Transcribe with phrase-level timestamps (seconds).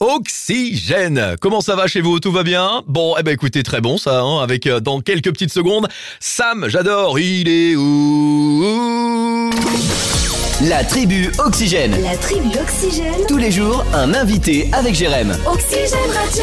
[0.00, 1.36] Oxygène.
[1.40, 2.20] Comment ça va chez vous?
[2.20, 2.82] Tout va bien?
[2.86, 5.88] Bon, eh ben écoutez, très bon ça, hein, avec euh, dans quelques petites secondes,
[6.20, 9.17] Sam, j'adore, il est où?
[10.66, 11.94] La tribu Oxygène.
[12.02, 13.14] La tribu Oxygène.
[13.28, 15.30] Tous les jours, un invité avec Jérém.
[15.46, 16.42] Oxygène Radio.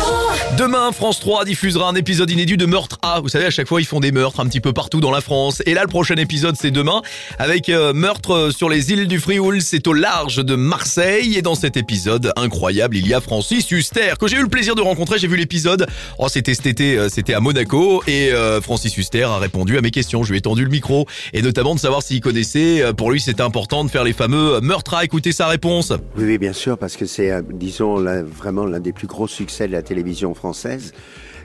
[0.57, 3.19] Demain, France 3 diffusera un épisode inédit de Meurtre A.
[3.19, 5.19] Vous savez, à chaque fois, ils font des meurtres un petit peu partout dans la
[5.19, 5.61] France.
[5.65, 7.01] Et là, le prochain épisode, c'est demain,
[7.39, 9.61] avec euh, Meurtre sur les îles du Frioul.
[9.61, 11.35] C'est au large de Marseille.
[11.35, 14.75] Et dans cet épisode incroyable, il y a Francis Huster, que j'ai eu le plaisir
[14.75, 15.19] de rencontrer.
[15.19, 15.87] J'ai vu l'épisode.
[16.19, 18.01] Oh, c'était cet été, euh, c'était à Monaco.
[18.07, 20.23] Et euh, Francis Huster a répondu à mes questions.
[20.23, 21.05] Je lui ai tendu le micro.
[21.33, 22.81] Et notamment de savoir s'il connaissait.
[22.81, 25.03] Euh, Pour lui, c'était important de faire les fameux Meurtres.
[25.03, 25.91] Écoutez sa réponse.
[26.15, 29.71] Oui, bien sûr, parce que c'est, euh, disons, vraiment l'un des plus gros succès de
[29.71, 30.93] la télévision française,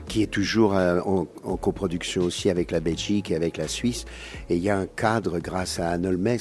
[0.07, 1.25] qui est toujours euh, en,
[1.57, 4.05] coproduction aussi avec la Belgique et avec la Suisse.
[4.49, 6.37] Et il y a un cadre grâce à Anne Holmes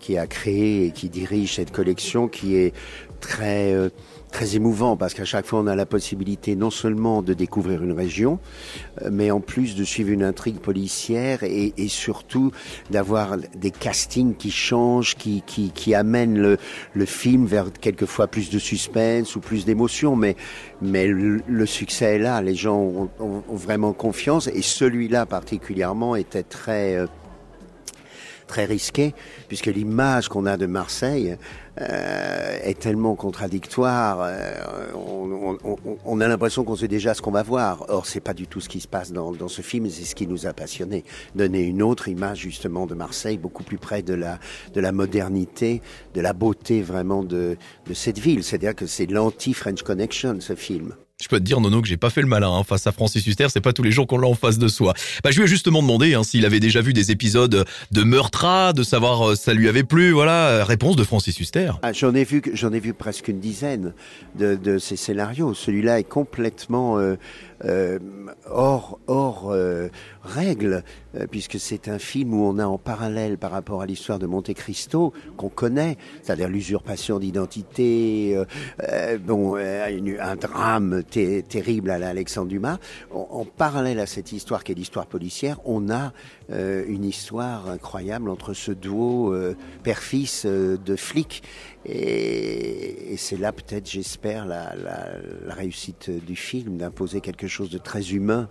[0.00, 2.72] qui a créé et qui dirige cette collection qui est
[3.20, 3.90] très euh,
[4.30, 7.92] très émouvant parce qu'à chaque fois on a la possibilité non seulement de découvrir une
[7.92, 8.38] région,
[9.02, 12.52] euh, mais en plus de suivre une intrigue policière et, et surtout
[12.90, 16.58] d'avoir des castings qui changent, qui, qui, qui amènent le,
[16.94, 20.16] le film vers quelquefois plus de suspense ou plus d'émotion.
[20.16, 20.36] Mais,
[20.82, 26.16] mais le, succès est là, les gens ont, ont- ont vraiment confiance et celui-là particulièrement
[26.16, 27.06] était très...
[28.48, 29.14] très risqué,
[29.46, 31.36] puisque l'image qu'on a de Marseille
[31.80, 34.18] euh, est tellement contradictoire.
[34.22, 34.52] euh,
[34.96, 37.84] on, on- on- a l'impression qu'on sait déjà ce qu'on va voir.
[37.88, 40.16] Or, c'est pas du tout ce qui se passe dans, dans ce film, c'est ce
[40.16, 41.04] qui nous a passionnés.
[41.36, 44.40] Donner une autre image justement de Marseille, beaucoup plus près de la,
[44.74, 45.80] de la modernité,
[46.14, 48.42] de la beauté vraiment de, de cette ville.
[48.42, 50.94] C'est-à-dire que c'est l'anti-French Connection, ce film.
[51.20, 53.26] Je peux te dire, Nono, que j'ai pas fait le malin hein, face à Francis
[53.26, 53.48] Huster.
[53.48, 54.94] C'est pas tous les jours qu'on l'a en face de soi.
[55.24, 58.44] Bah, je lui ai justement demandé hein, s'il avait déjà vu des épisodes de Meurtre
[58.44, 60.12] A, de savoir euh, ça lui avait plu.
[60.12, 61.72] Voilà, réponse de Francis Huster.
[61.82, 63.94] Ah, j'en ai vu, j'en ai vu presque une dizaine
[64.36, 65.54] de, de ces scénarios.
[65.54, 67.16] Celui-là est complètement euh,
[67.64, 67.98] euh,
[68.48, 69.88] hors hors euh,
[70.22, 70.84] règle,
[71.16, 74.26] euh, puisque c'est un film où on a en parallèle par rapport à l'histoire de
[74.26, 78.36] Monte Cristo qu'on connaît, c'est-à-dire l'usurpation d'identité,
[78.88, 82.78] euh, bon, un drame terrible à la Alexandre Dumas.
[83.10, 86.12] En, en parallèle à cette histoire qui est l'histoire policière, on a
[86.50, 91.42] euh, une histoire incroyable entre ce duo euh, père-fils euh, de flics.
[91.84, 95.08] Et, et c'est là peut-être, j'espère, la, la,
[95.46, 98.48] la réussite du film, d'imposer quelque chose de très humain,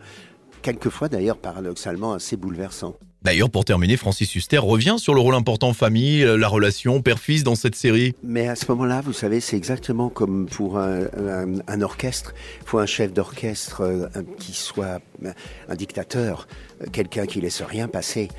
[0.62, 2.95] quelquefois d'ailleurs paradoxalement assez bouleversant.
[3.23, 7.44] D'ailleurs, pour terminer, Francis Huster revient sur le rôle important famille, euh, la relation père-fils
[7.44, 8.13] dans cette série.
[8.23, 12.33] Mais à ce moment-là, vous savez, c'est exactement comme pour un, orchestre.
[12.61, 14.07] Il faut un chef d'orchestre euh,
[14.38, 15.31] qui soit euh,
[15.67, 16.47] un dictateur,
[16.91, 18.29] quelqu'un qui laisse rien passer.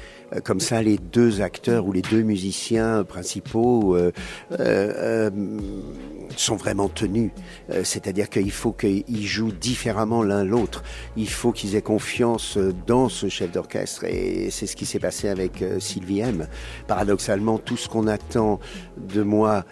[0.45, 3.97] Comme ça, les deux acteurs ou les deux musiciens principaux
[6.41, 7.31] sont vraiment tenus.
[7.71, 10.83] Euh, C'est-à-dire qu'il faut qu'ils jouent différemment l'un l'autre.
[11.17, 14.05] Il faut qu'ils aient confiance euh, dans ce chef d'orchestre.
[14.05, 16.47] Et c'est ce qui s'est passé avec euh, Sylvie M.
[16.87, 18.61] Paradoxalement, tout ce qu'on attend
[18.97, 19.65] de moi,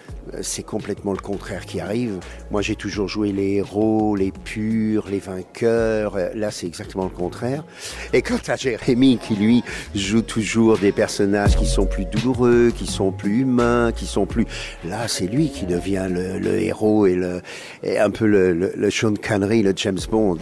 [0.42, 2.18] c'est complètement le contraire qui arrive.
[2.50, 6.16] Moi, j'ai toujours joué les héros, les purs, les vainqueurs.
[6.34, 7.64] Là, c'est exactement le contraire.
[8.12, 9.62] Et quant à Jérémy, qui lui
[9.94, 14.46] joue toujours des personnages qui sont plus douloureux, qui sont plus humains, qui sont plus...
[14.84, 17.42] Là, c'est lui qui devient le, le héros et, le,
[17.82, 20.38] et un peu le, le, le Sean Connery, le James Bond.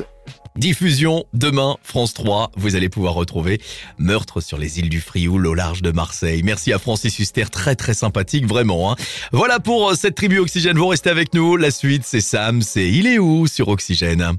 [0.56, 2.52] Diffusion demain, France 3.
[2.56, 3.60] Vous allez pouvoir retrouver
[3.98, 6.44] Meurtre sur les îles du Frioul au large de Marseille.
[6.44, 8.92] Merci à Francis Huster, très très sympathique, vraiment.
[8.92, 8.96] Hein.
[9.32, 10.78] Voilà pour euh, cette tribu Oxygène.
[10.78, 11.56] Vous restez avec nous.
[11.56, 14.36] La suite, c'est Sam, c'est Il est où sur Oxygène?